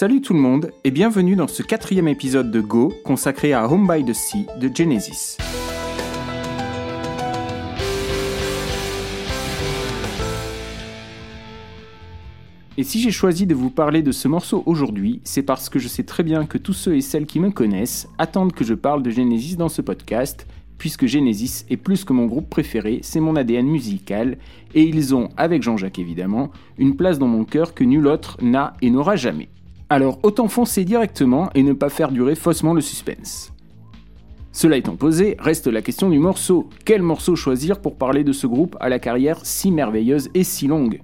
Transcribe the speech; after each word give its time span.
Salut 0.00 0.22
tout 0.22 0.32
le 0.32 0.40
monde 0.40 0.72
et 0.82 0.90
bienvenue 0.90 1.36
dans 1.36 1.46
ce 1.46 1.62
quatrième 1.62 2.08
épisode 2.08 2.50
de 2.50 2.62
Go 2.62 2.90
consacré 3.04 3.52
à 3.52 3.70
Home 3.70 3.86
by 3.86 4.02
the 4.02 4.14
Sea 4.14 4.46
de 4.58 4.74
Genesis. 4.74 5.36
Et 12.78 12.82
si 12.82 13.02
j'ai 13.02 13.10
choisi 13.10 13.46
de 13.46 13.54
vous 13.54 13.68
parler 13.68 14.00
de 14.00 14.10
ce 14.10 14.26
morceau 14.26 14.62
aujourd'hui, 14.64 15.20
c'est 15.24 15.42
parce 15.42 15.68
que 15.68 15.78
je 15.78 15.86
sais 15.86 16.04
très 16.04 16.22
bien 16.22 16.46
que 16.46 16.56
tous 16.56 16.72
ceux 16.72 16.96
et 16.96 17.02
celles 17.02 17.26
qui 17.26 17.38
me 17.38 17.50
connaissent 17.50 18.08
attendent 18.16 18.54
que 18.54 18.64
je 18.64 18.72
parle 18.72 19.02
de 19.02 19.10
Genesis 19.10 19.58
dans 19.58 19.68
ce 19.68 19.82
podcast, 19.82 20.46
puisque 20.78 21.04
Genesis 21.04 21.66
est 21.68 21.76
plus 21.76 22.06
que 22.06 22.14
mon 22.14 22.24
groupe 22.24 22.48
préféré, 22.48 23.00
c'est 23.02 23.20
mon 23.20 23.36
ADN 23.36 23.66
musical, 23.66 24.38
et 24.74 24.82
ils 24.82 25.14
ont, 25.14 25.28
avec 25.36 25.62
Jean-Jacques 25.62 25.98
évidemment, 25.98 26.52
une 26.78 26.96
place 26.96 27.18
dans 27.18 27.28
mon 27.28 27.44
cœur 27.44 27.74
que 27.74 27.84
nul 27.84 28.06
autre 28.06 28.38
n'a 28.40 28.72
et 28.80 28.88
n'aura 28.88 29.16
jamais. 29.16 29.50
Alors 29.92 30.20
autant 30.22 30.46
foncer 30.46 30.84
directement 30.84 31.50
et 31.56 31.64
ne 31.64 31.72
pas 31.72 31.88
faire 31.88 32.12
durer 32.12 32.36
faussement 32.36 32.74
le 32.74 32.80
suspense. 32.80 33.52
Cela 34.52 34.76
étant 34.76 34.94
posé, 34.94 35.34
reste 35.40 35.66
la 35.66 35.82
question 35.82 36.08
du 36.08 36.20
morceau. 36.20 36.68
Quel 36.84 37.02
morceau 37.02 37.34
choisir 37.34 37.80
pour 37.80 37.96
parler 37.96 38.22
de 38.22 38.30
ce 38.30 38.46
groupe 38.46 38.76
à 38.78 38.88
la 38.88 39.00
carrière 39.00 39.40
si 39.44 39.72
merveilleuse 39.72 40.30
et 40.32 40.44
si 40.44 40.68
longue? 40.68 41.00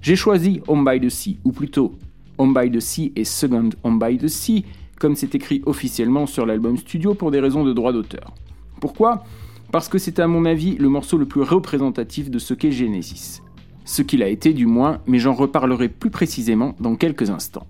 J'ai 0.00 0.14
choisi 0.14 0.60
Home 0.68 0.84
by 0.84 1.00
the 1.00 1.08
Sea, 1.08 1.40
ou 1.42 1.50
plutôt 1.50 1.96
Home 2.38 2.54
by 2.54 2.70
the 2.70 2.78
Sea 2.78 3.12
et 3.16 3.24
Second 3.24 3.70
Home 3.82 3.98
by 3.98 4.16
the 4.16 4.28
Sea, 4.28 4.64
comme 5.00 5.16
c'est 5.16 5.34
écrit 5.34 5.60
officiellement 5.66 6.26
sur 6.26 6.46
l'album 6.46 6.76
studio 6.76 7.14
pour 7.14 7.32
des 7.32 7.40
raisons 7.40 7.64
de 7.64 7.72
droit 7.72 7.92
d'auteur. 7.92 8.32
Pourquoi? 8.80 9.24
Parce 9.72 9.88
que 9.88 9.98
c'est 9.98 10.20
à 10.20 10.28
mon 10.28 10.44
avis 10.44 10.76
le 10.76 10.88
morceau 10.88 11.18
le 11.18 11.26
plus 11.26 11.42
représentatif 11.42 12.30
de 12.30 12.38
ce 12.38 12.54
qu'est 12.54 12.70
Genesis. 12.70 13.42
Ce 13.84 14.02
qu'il 14.02 14.22
a 14.22 14.28
été 14.28 14.52
du 14.52 14.66
moins, 14.66 15.00
mais 15.08 15.18
j'en 15.18 15.34
reparlerai 15.34 15.88
plus 15.88 16.10
précisément 16.10 16.76
dans 16.78 16.94
quelques 16.94 17.30
instants. 17.30 17.66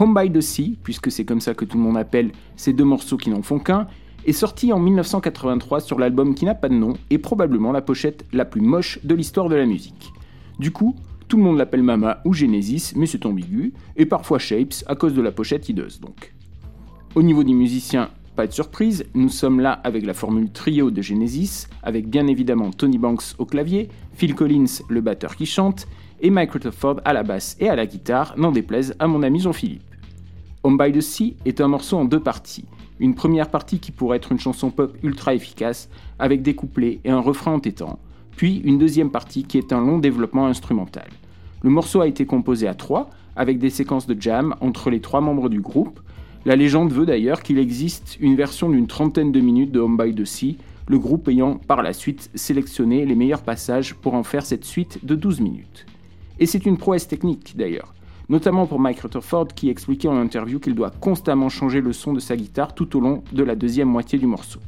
Home 0.00 0.14
by 0.14 0.30
the 0.30 0.40
Sea, 0.40 0.78
puisque 0.82 1.10
c'est 1.10 1.24
comme 1.24 1.40
ça 1.40 1.54
que 1.54 1.64
tout 1.64 1.76
le 1.76 1.82
monde 1.82 1.96
appelle 1.96 2.30
ces 2.54 2.72
deux 2.72 2.84
morceaux 2.84 3.16
qui 3.16 3.30
n'en 3.30 3.42
font 3.42 3.58
qu'un, 3.58 3.88
est 4.26 4.32
sorti 4.32 4.72
en 4.72 4.78
1983 4.78 5.80
sur 5.80 5.98
l'album 5.98 6.34
qui 6.34 6.44
n'a 6.44 6.54
pas 6.54 6.68
de 6.68 6.74
nom 6.74 6.94
et 7.10 7.18
probablement 7.18 7.72
la 7.72 7.80
pochette 7.80 8.24
la 8.32 8.44
plus 8.44 8.60
moche 8.60 9.00
de 9.04 9.14
l'histoire 9.14 9.48
de 9.48 9.56
la 9.56 9.66
musique. 9.66 10.12
Du 10.60 10.70
coup, 10.70 10.94
tout 11.26 11.36
le 11.36 11.42
monde 11.42 11.58
l'appelle 11.58 11.82
Mama 11.82 12.20
ou 12.24 12.32
Genesis, 12.32 12.92
mais 12.94 13.06
c'est 13.06 13.26
ambigu, 13.26 13.72
et 13.96 14.06
parfois 14.06 14.38
Shapes 14.38 14.84
à 14.86 14.94
cause 14.94 15.14
de 15.14 15.22
la 15.22 15.32
pochette 15.32 15.68
hideuse 15.68 16.00
donc. 16.00 16.32
Au 17.14 17.22
niveau 17.22 17.42
des 17.42 17.52
musiciens, 17.52 18.10
pas 18.36 18.46
de 18.46 18.52
surprise, 18.52 19.04
nous 19.14 19.28
sommes 19.28 19.58
là 19.58 19.72
avec 19.82 20.06
la 20.06 20.14
formule 20.14 20.52
trio 20.52 20.92
de 20.92 21.02
Genesis, 21.02 21.66
avec 21.82 22.08
bien 22.08 22.28
évidemment 22.28 22.70
Tony 22.70 22.98
Banks 22.98 23.34
au 23.38 23.46
clavier, 23.46 23.88
Phil 24.14 24.36
Collins 24.36 24.84
le 24.88 25.00
batteur 25.00 25.34
qui 25.34 25.46
chante, 25.46 25.88
et 26.20 26.30
Mike 26.30 26.52
Rutherford 26.52 27.00
à 27.04 27.12
la 27.12 27.24
basse 27.24 27.56
et 27.58 27.68
à 27.68 27.74
la 27.74 27.86
guitare, 27.86 28.34
n'en 28.36 28.52
déplaise 28.52 28.94
à 29.00 29.08
mon 29.08 29.24
ami 29.24 29.40
Jean-Philippe. 29.40 29.87
Home 30.64 30.76
by 30.76 30.90
the 30.90 31.00
Sea 31.00 31.36
est 31.44 31.60
un 31.60 31.68
morceau 31.68 31.98
en 31.98 32.04
deux 32.04 32.20
parties. 32.20 32.64
Une 32.98 33.14
première 33.14 33.48
partie 33.48 33.78
qui 33.78 33.92
pourrait 33.92 34.16
être 34.16 34.32
une 34.32 34.40
chanson 34.40 34.70
pop 34.70 34.96
ultra 35.04 35.32
efficace, 35.32 35.88
avec 36.18 36.42
des 36.42 36.54
couplets 36.54 36.98
et 37.04 37.10
un 37.10 37.20
refrain 37.20 37.52
entêtant, 37.54 38.00
puis 38.36 38.56
une 38.64 38.76
deuxième 38.76 39.10
partie 39.10 39.44
qui 39.44 39.56
est 39.56 39.72
un 39.72 39.80
long 39.80 39.98
développement 39.98 40.46
instrumental. 40.46 41.08
Le 41.62 41.70
morceau 41.70 42.00
a 42.00 42.08
été 42.08 42.26
composé 42.26 42.66
à 42.66 42.74
trois, 42.74 43.08
avec 43.36 43.60
des 43.60 43.70
séquences 43.70 44.08
de 44.08 44.20
jam 44.20 44.56
entre 44.60 44.90
les 44.90 45.00
trois 45.00 45.20
membres 45.20 45.48
du 45.48 45.60
groupe. 45.60 46.00
La 46.44 46.56
légende 46.56 46.92
veut 46.92 47.06
d'ailleurs 47.06 47.42
qu'il 47.42 47.58
existe 47.58 48.16
une 48.20 48.34
version 48.34 48.68
d'une 48.68 48.88
trentaine 48.88 49.30
de 49.30 49.40
minutes 49.40 49.70
de 49.70 49.78
Home 49.78 49.96
by 49.96 50.12
the 50.12 50.24
Sea, 50.24 50.58
le 50.88 50.98
groupe 50.98 51.28
ayant 51.28 51.54
par 51.54 51.82
la 51.82 51.92
suite 51.92 52.30
sélectionné 52.34 53.06
les 53.06 53.14
meilleurs 53.14 53.42
passages 53.42 53.94
pour 53.94 54.14
en 54.14 54.24
faire 54.24 54.44
cette 54.44 54.64
suite 54.64 55.04
de 55.04 55.14
12 55.14 55.40
minutes. 55.40 55.86
Et 56.40 56.46
c'est 56.46 56.66
une 56.66 56.78
prouesse 56.78 57.06
technique 57.06 57.56
d'ailleurs, 57.56 57.94
notamment 58.28 58.66
pour 58.66 58.80
Mike 58.80 59.00
Rutherford 59.00 59.48
qui 59.48 59.70
expliquait 59.70 60.08
en 60.08 60.20
interview 60.20 60.58
qu'il 60.58 60.74
doit 60.74 60.90
constamment 60.90 61.48
changer 61.48 61.80
le 61.80 61.92
son 61.92 62.12
de 62.12 62.20
sa 62.20 62.36
guitare 62.36 62.74
tout 62.74 62.96
au 62.96 63.00
long 63.00 63.22
de 63.32 63.42
la 63.42 63.54
deuxième 63.54 63.88
moitié 63.88 64.18
du 64.18 64.26
morceau. 64.26 64.60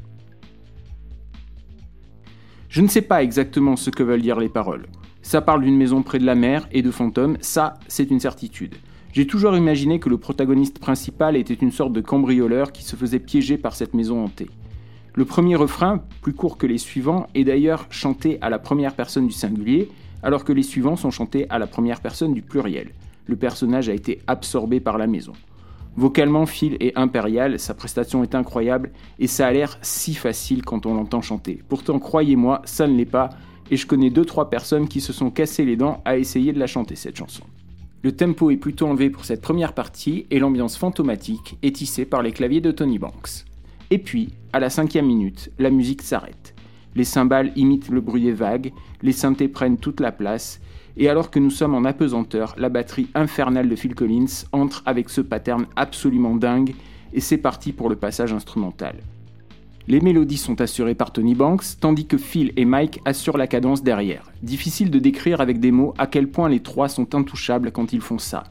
Je 2.68 2.82
ne 2.82 2.88
sais 2.88 3.02
pas 3.02 3.22
exactement 3.22 3.76
ce 3.76 3.90
que 3.90 4.02
veulent 4.02 4.22
dire 4.22 4.38
les 4.38 4.48
paroles. 4.48 4.86
Ça 5.22 5.42
parle 5.42 5.62
d'une 5.62 5.76
maison 5.76 6.02
près 6.02 6.18
de 6.18 6.24
la 6.24 6.34
mer 6.34 6.68
et 6.72 6.82
de 6.82 6.90
fantômes, 6.90 7.36
ça, 7.40 7.74
c'est 7.88 8.10
une 8.10 8.20
certitude. 8.20 8.76
J'ai 9.12 9.26
toujours 9.26 9.56
imaginé 9.56 9.98
que 9.98 10.08
le 10.08 10.18
protagoniste 10.18 10.78
principal 10.78 11.36
était 11.36 11.54
une 11.54 11.72
sorte 11.72 11.92
de 11.92 12.00
cambrioleur 12.00 12.70
qui 12.70 12.84
se 12.84 12.94
faisait 12.94 13.18
piéger 13.18 13.58
par 13.58 13.74
cette 13.74 13.92
maison 13.92 14.24
hantée. 14.24 14.48
Le 15.14 15.24
premier 15.24 15.56
refrain, 15.56 16.04
plus 16.22 16.32
court 16.32 16.56
que 16.56 16.66
les 16.68 16.78
suivants, 16.78 17.26
est 17.34 17.42
d'ailleurs 17.42 17.86
chanté 17.90 18.38
à 18.40 18.48
la 18.50 18.60
première 18.60 18.94
personne 18.94 19.26
du 19.26 19.32
singulier, 19.32 19.88
alors 20.22 20.44
que 20.44 20.52
les 20.52 20.62
suivants 20.62 20.94
sont 20.94 21.10
chantés 21.10 21.46
à 21.50 21.58
la 21.58 21.66
première 21.66 22.00
personne 22.00 22.34
du 22.34 22.42
pluriel. 22.42 22.92
Le 23.26 23.36
personnage 23.36 23.88
a 23.88 23.94
été 23.94 24.20
absorbé 24.26 24.80
par 24.80 24.98
la 24.98 25.06
maison. 25.06 25.32
Vocalement, 25.96 26.46
Phil 26.46 26.76
est 26.80 26.96
impérial, 26.96 27.58
sa 27.58 27.74
prestation 27.74 28.22
est 28.22 28.34
incroyable, 28.34 28.90
et 29.18 29.26
ça 29.26 29.46
a 29.46 29.52
l'air 29.52 29.78
si 29.82 30.14
facile 30.14 30.64
quand 30.64 30.86
on 30.86 30.94
l'entend 30.94 31.20
chanter. 31.20 31.62
Pourtant, 31.68 31.98
croyez-moi, 31.98 32.62
ça 32.64 32.86
ne 32.86 32.96
l'est 32.96 33.04
pas, 33.04 33.30
et 33.70 33.76
je 33.76 33.86
connais 33.86 34.10
2-3 34.10 34.48
personnes 34.48 34.88
qui 34.88 35.00
se 35.00 35.12
sont 35.12 35.30
cassées 35.30 35.64
les 35.64 35.76
dents 35.76 36.00
à 36.04 36.16
essayer 36.16 36.52
de 36.52 36.58
la 36.58 36.66
chanter 36.66 36.96
cette 36.96 37.16
chanson. 37.16 37.42
Le 38.02 38.12
tempo 38.12 38.50
est 38.50 38.56
plutôt 38.56 38.86
enlevé 38.86 39.10
pour 39.10 39.24
cette 39.24 39.42
première 39.42 39.74
partie 39.74 40.26
et 40.30 40.38
l'ambiance 40.38 40.76
fantomatique 40.76 41.58
est 41.62 41.76
tissée 41.76 42.06
par 42.06 42.22
les 42.22 42.32
claviers 42.32 42.62
de 42.62 42.70
Tony 42.70 42.98
Banks. 42.98 43.44
Et 43.90 43.98
puis, 43.98 44.30
à 44.52 44.60
la 44.60 44.70
cinquième 44.70 45.06
minute, 45.06 45.50
la 45.58 45.70
musique 45.70 46.02
s'arrête. 46.02 46.54
Les 46.94 47.04
cymbales 47.04 47.52
imitent 47.56 47.90
le 47.90 48.00
bruit 48.00 48.22
des 48.22 48.32
vagues, 48.32 48.72
les 49.02 49.12
synthés 49.12 49.48
prennent 49.48 49.76
toute 49.76 50.00
la 50.00 50.12
place, 50.12 50.60
et 51.00 51.08
alors 51.08 51.30
que 51.30 51.38
nous 51.38 51.50
sommes 51.50 51.74
en 51.74 51.86
apesanteur, 51.86 52.54
la 52.58 52.68
batterie 52.68 53.08
infernale 53.14 53.70
de 53.70 53.74
Phil 53.74 53.94
Collins 53.94 54.44
entre 54.52 54.82
avec 54.84 55.08
ce 55.08 55.22
pattern 55.22 55.64
absolument 55.74 56.36
dingue, 56.36 56.74
et 57.14 57.20
c'est 57.20 57.38
parti 57.38 57.72
pour 57.72 57.88
le 57.88 57.96
passage 57.96 58.34
instrumental. 58.34 58.96
Les 59.88 60.02
mélodies 60.02 60.36
sont 60.36 60.60
assurées 60.60 60.94
par 60.94 61.10
Tony 61.10 61.34
Banks, 61.34 61.64
tandis 61.80 62.04
que 62.06 62.18
Phil 62.18 62.52
et 62.58 62.66
Mike 62.66 63.00
assurent 63.06 63.38
la 63.38 63.46
cadence 63.46 63.82
derrière. 63.82 64.30
Difficile 64.42 64.90
de 64.90 64.98
décrire 64.98 65.40
avec 65.40 65.58
des 65.58 65.72
mots 65.72 65.94
à 65.96 66.06
quel 66.06 66.28
point 66.28 66.50
les 66.50 66.60
trois 66.60 66.90
sont 66.90 67.14
intouchables 67.14 67.72
quand 67.72 67.94
ils 67.94 68.02
font 68.02 68.18
ça. 68.18 68.44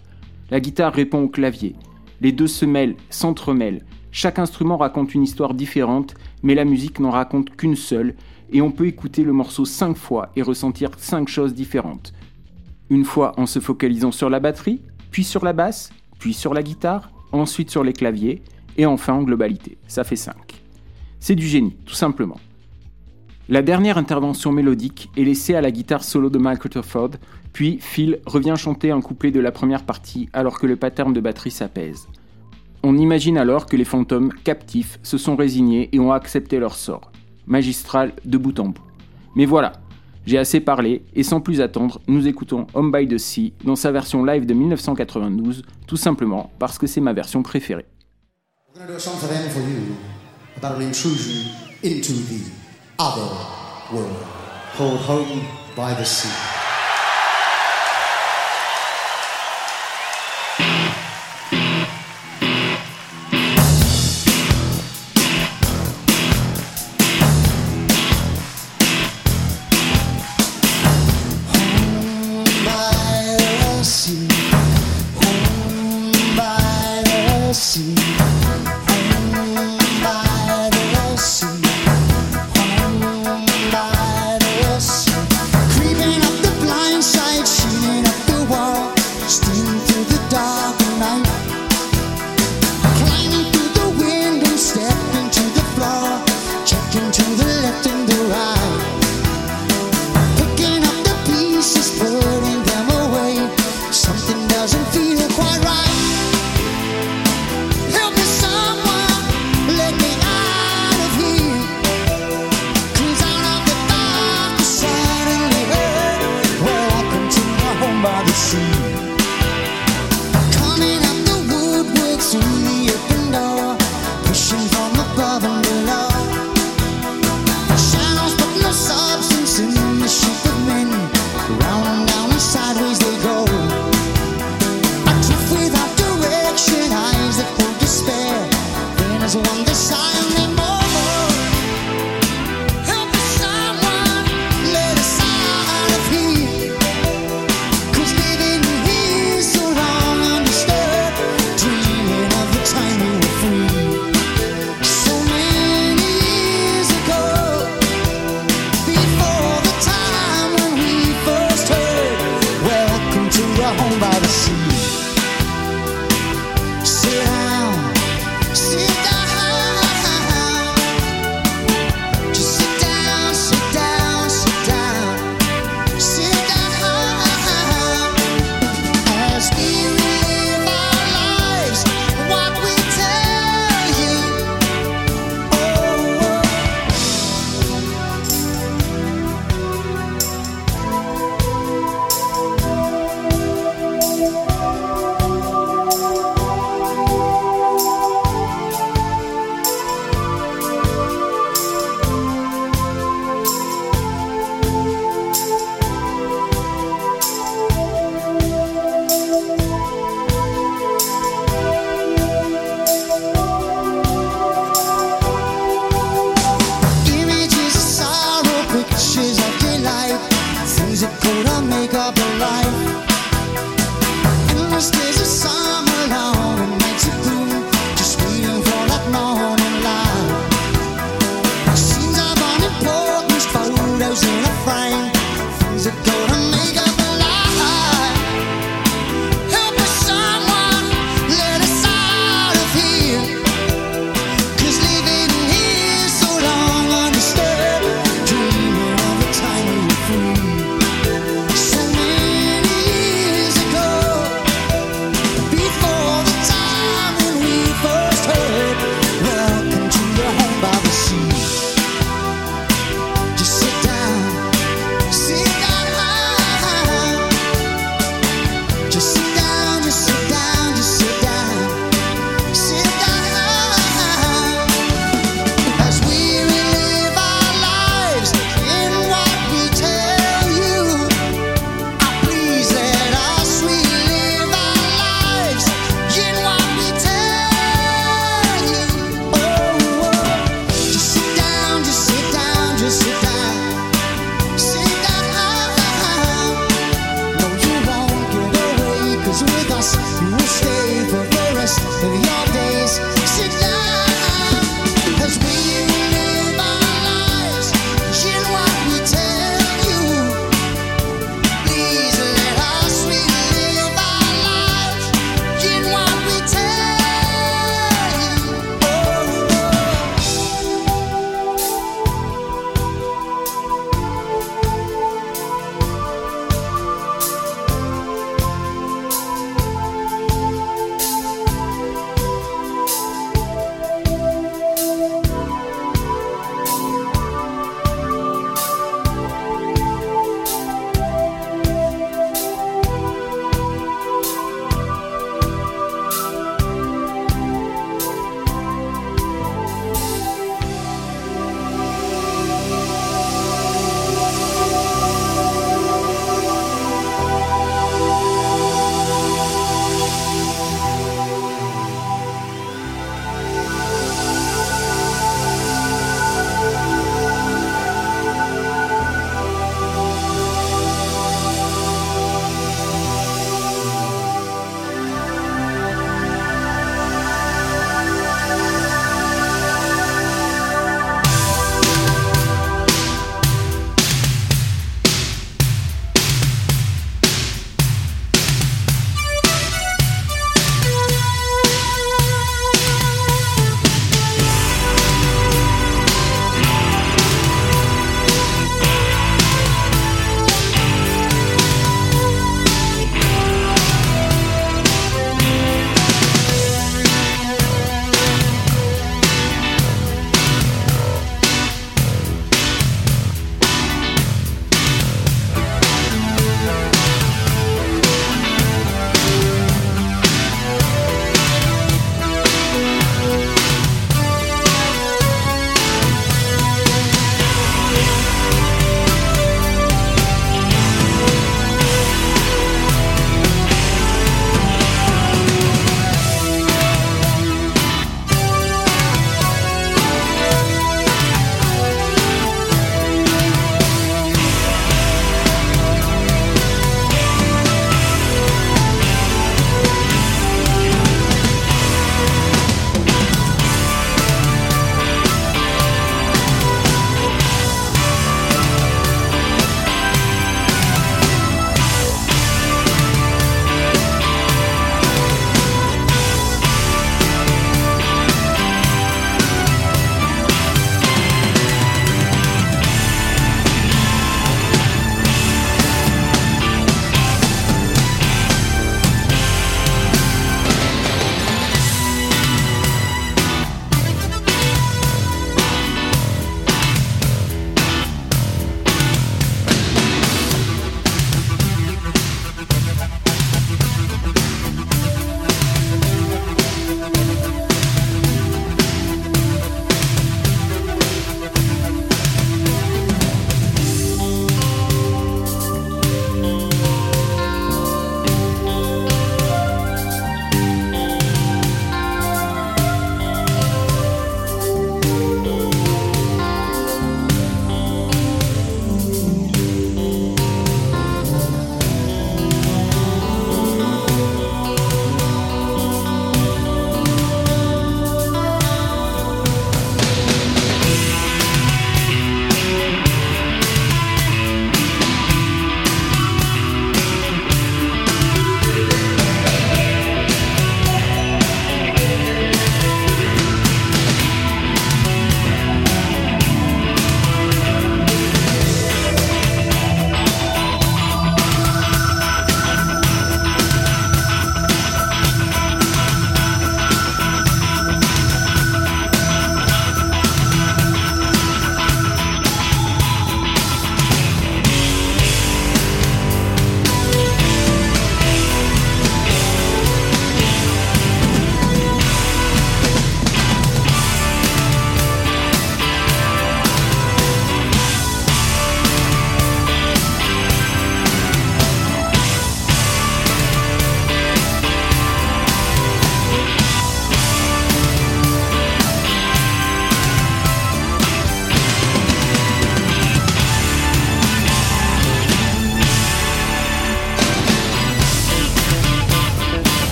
La 0.49 0.59
guitare 0.59 0.93
répond 0.93 1.21
au 1.21 1.29
clavier. 1.29 1.75
Les 2.19 2.31
deux 2.31 2.47
se 2.47 2.65
mêlent, 2.65 2.95
s'entremêlent. 3.11 3.85
Chaque 4.11 4.39
instrument 4.39 4.77
raconte 4.77 5.13
une 5.13 5.23
histoire 5.23 5.53
différente, 5.53 6.15
mais 6.41 6.55
la 6.55 6.65
musique 6.65 6.99
n'en 6.99 7.11
raconte 7.11 7.55
qu'une 7.55 7.75
seule, 7.75 8.15
et 8.51 8.63
on 8.63 8.71
peut 8.71 8.87
écouter 8.87 9.23
le 9.23 9.33
morceau 9.33 9.65
cinq 9.65 9.95
fois 9.95 10.31
et 10.35 10.41
ressentir 10.41 10.89
cinq 10.97 11.27
choses 11.27 11.53
différentes. 11.53 12.11
Une 12.89 13.05
fois 13.05 13.33
en 13.37 13.45
se 13.45 13.59
focalisant 13.59 14.11
sur 14.11 14.29
la 14.29 14.39
batterie, 14.39 14.81
puis 15.11 15.23
sur 15.23 15.43
la 15.43 15.53
basse, 15.53 15.91
puis 16.17 16.33
sur 16.33 16.53
la 16.53 16.63
guitare, 16.63 17.11
ensuite 17.31 17.69
sur 17.69 17.83
les 17.83 17.93
claviers, 17.93 18.41
et 18.77 18.85
enfin 18.85 19.13
en 19.13 19.23
globalité. 19.23 19.77
Ça 19.87 20.03
fait 20.03 20.15
cinq. 20.15 20.61
C'est 21.19 21.35
du 21.35 21.47
génie, 21.47 21.75
tout 21.85 21.93
simplement. 21.93 22.39
La 23.49 23.61
dernière 23.61 23.97
intervention 23.97 24.51
mélodique 24.51 25.09
est 25.17 25.23
laissée 25.23 25.55
à 25.55 25.61
la 25.61 25.71
guitare 25.71 26.03
solo 26.03 26.29
de 26.29 26.37
Mike 26.37 26.63
Rutherford, 26.63 27.11
puis 27.51 27.79
Phil 27.81 28.19
revient 28.25 28.53
chanter 28.57 28.91
un 28.91 29.01
couplet 29.01 29.31
de 29.31 29.39
la 29.39 29.51
première 29.51 29.85
partie 29.85 30.29
alors 30.33 30.59
que 30.59 30.67
le 30.67 30.75
pattern 30.75 31.13
de 31.13 31.19
batterie 31.19 31.51
s'apaise. 31.51 32.07
On 32.83 32.95
imagine 32.97 33.37
alors 33.37 33.65
que 33.65 33.75
les 33.75 33.85
fantômes 33.85 34.31
captifs 34.43 34.99
se 35.03 35.17
sont 35.17 35.35
résignés 35.35 35.89
et 35.91 35.99
ont 35.99 36.11
accepté 36.11 36.59
leur 36.59 36.75
sort. 36.75 37.11
Magistral 37.47 38.13
de 38.23 38.37
bout 38.37 38.59
en 38.59 38.67
bout. 38.67 38.83
Mais 39.35 39.45
voilà, 39.45 39.73
j'ai 40.29 40.37
assez 40.37 40.59
parlé 40.59 41.01
et 41.15 41.23
sans 41.23 41.41
plus 41.41 41.59
attendre, 41.59 42.01
nous 42.07 42.27
écoutons 42.27 42.67
Home 42.75 42.91
by 42.91 43.07
the 43.07 43.17
Sea 43.17 43.51
dans 43.63 43.75
sa 43.75 43.91
version 43.91 44.23
live 44.23 44.45
de 44.45 44.53
1992, 44.53 45.63
tout 45.87 45.97
simplement 45.97 46.51
parce 46.59 46.77
que 46.77 46.85
c'est 46.85 47.01
ma 47.01 47.13
version 47.13 47.41
préférée. 47.41 47.87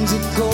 things 0.00 0.12
that 0.12 0.38
go 0.38 0.49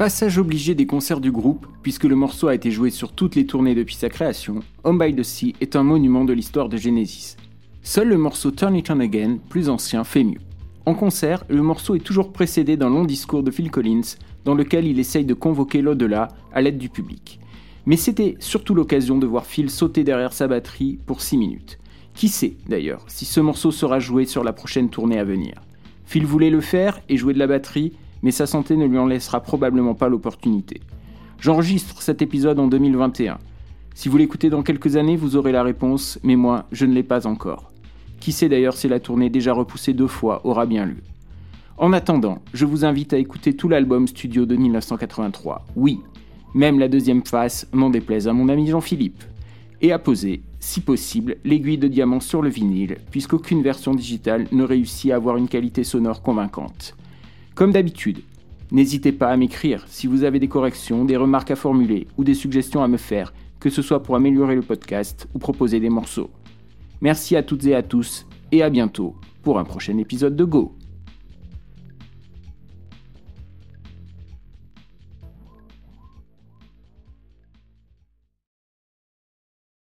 Passage 0.00 0.38
obligé 0.38 0.74
des 0.74 0.86
concerts 0.86 1.20
du 1.20 1.30
groupe, 1.30 1.66
puisque 1.82 2.04
le 2.04 2.16
morceau 2.16 2.48
a 2.48 2.54
été 2.54 2.70
joué 2.70 2.88
sur 2.88 3.12
toutes 3.12 3.34
les 3.34 3.44
tournées 3.44 3.74
depuis 3.74 3.96
sa 3.96 4.08
création, 4.08 4.60
Home 4.82 4.98
by 4.98 5.14
the 5.14 5.22
Sea 5.22 5.54
est 5.60 5.76
un 5.76 5.82
monument 5.82 6.24
de 6.24 6.32
l'histoire 6.32 6.70
de 6.70 6.78
Genesis. 6.78 7.36
Seul 7.82 8.08
le 8.08 8.16
morceau 8.16 8.50
Turn 8.50 8.74
It 8.74 8.90
On 8.90 8.98
Again, 8.98 9.36
plus 9.50 9.68
ancien, 9.68 10.02
fait 10.04 10.24
mieux. 10.24 10.40
En 10.86 10.94
concert, 10.94 11.44
le 11.50 11.60
morceau 11.60 11.96
est 11.96 12.02
toujours 12.02 12.32
précédé 12.32 12.78
d'un 12.78 12.88
long 12.88 13.04
discours 13.04 13.42
de 13.42 13.50
Phil 13.50 13.70
Collins, 13.70 14.16
dans 14.46 14.54
lequel 14.54 14.86
il 14.86 14.98
essaye 14.98 15.26
de 15.26 15.34
convoquer 15.34 15.82
l'au-delà 15.82 16.28
à 16.54 16.62
l'aide 16.62 16.78
du 16.78 16.88
public. 16.88 17.38
Mais 17.84 17.98
c'était 17.98 18.36
surtout 18.38 18.74
l'occasion 18.74 19.18
de 19.18 19.26
voir 19.26 19.44
Phil 19.44 19.68
sauter 19.68 20.02
derrière 20.02 20.32
sa 20.32 20.48
batterie 20.48 20.98
pour 21.04 21.20
6 21.20 21.36
minutes. 21.36 21.78
Qui 22.14 22.28
sait, 22.28 22.56
d'ailleurs, 22.70 23.04
si 23.06 23.26
ce 23.26 23.40
morceau 23.40 23.70
sera 23.70 24.00
joué 24.00 24.24
sur 24.24 24.44
la 24.44 24.54
prochaine 24.54 24.88
tournée 24.88 25.18
à 25.18 25.24
venir. 25.24 25.60
Phil 26.06 26.24
voulait 26.24 26.48
le 26.48 26.62
faire 26.62 27.02
et 27.10 27.18
jouer 27.18 27.34
de 27.34 27.38
la 27.38 27.46
batterie, 27.46 27.92
mais 28.22 28.30
sa 28.30 28.46
santé 28.46 28.76
ne 28.76 28.86
lui 28.86 28.98
en 28.98 29.06
laissera 29.06 29.40
probablement 29.40 29.94
pas 29.94 30.08
l'opportunité. 30.08 30.80
J'enregistre 31.40 32.02
cet 32.02 32.22
épisode 32.22 32.58
en 32.58 32.66
2021. 32.66 33.38
Si 33.94 34.08
vous 34.08 34.16
l'écoutez 34.16 34.50
dans 34.50 34.62
quelques 34.62 34.96
années, 34.96 35.16
vous 35.16 35.36
aurez 35.36 35.52
la 35.52 35.62
réponse, 35.62 36.18
mais 36.22 36.36
moi, 36.36 36.66
je 36.72 36.86
ne 36.86 36.94
l'ai 36.94 37.02
pas 37.02 37.26
encore. 37.26 37.70
Qui 38.20 38.32
sait 38.32 38.48
d'ailleurs 38.48 38.76
si 38.76 38.88
la 38.88 39.00
tournée 39.00 39.30
déjà 39.30 39.52
repoussée 39.52 39.94
deux 39.94 40.06
fois 40.06 40.42
aura 40.44 40.66
bien 40.66 40.86
lieu. 40.86 41.02
En 41.78 41.94
attendant, 41.94 42.42
je 42.52 42.66
vous 42.66 42.84
invite 42.84 43.14
à 43.14 43.18
écouter 43.18 43.56
tout 43.56 43.68
l'album 43.68 44.06
studio 44.06 44.44
de 44.44 44.54
1983. 44.54 45.64
Oui, 45.76 46.00
même 46.54 46.78
la 46.78 46.88
deuxième 46.88 47.24
face, 47.24 47.66
n'en 47.72 47.88
déplaise 47.88 48.28
à 48.28 48.34
mon 48.34 48.48
ami 48.48 48.66
Jean-Philippe. 48.66 49.24
Et 49.80 49.92
à 49.92 49.98
poser, 49.98 50.42
si 50.58 50.82
possible, 50.82 51.36
l'aiguille 51.42 51.78
de 51.78 51.88
diamant 51.88 52.20
sur 52.20 52.42
le 52.42 52.50
vinyle, 52.50 52.98
puisqu'aucune 53.10 53.62
version 53.62 53.94
digitale 53.94 54.46
ne 54.52 54.62
réussit 54.62 55.10
à 55.10 55.16
avoir 55.16 55.38
une 55.38 55.48
qualité 55.48 55.84
sonore 55.84 56.20
convaincante. 56.20 56.96
Comme 57.54 57.72
d'habitude, 57.72 58.20
n'hésitez 58.70 59.12
pas 59.12 59.28
à 59.28 59.36
m'écrire 59.36 59.84
si 59.88 60.06
vous 60.06 60.24
avez 60.24 60.38
des 60.38 60.48
corrections, 60.48 61.04
des 61.04 61.16
remarques 61.16 61.50
à 61.50 61.56
formuler 61.56 62.06
ou 62.16 62.24
des 62.24 62.34
suggestions 62.34 62.82
à 62.82 62.88
me 62.88 62.96
faire, 62.96 63.32
que 63.58 63.70
ce 63.70 63.82
soit 63.82 64.02
pour 64.02 64.16
améliorer 64.16 64.54
le 64.54 64.62
podcast 64.62 65.28
ou 65.34 65.38
proposer 65.38 65.80
des 65.80 65.90
morceaux. 65.90 66.30
Merci 67.00 67.36
à 67.36 67.42
toutes 67.42 67.66
et 67.66 67.74
à 67.74 67.82
tous 67.82 68.26
et 68.52 68.62
à 68.62 68.70
bientôt 68.70 69.14
pour 69.42 69.58
un 69.58 69.64
prochain 69.64 69.96
épisode 69.98 70.36
de 70.36 70.44
Go. 70.44 70.74